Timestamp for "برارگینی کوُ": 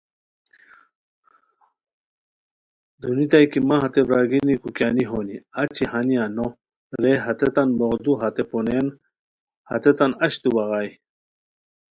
4.07-4.67